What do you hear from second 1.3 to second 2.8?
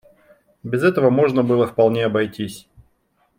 было вполне обойтись.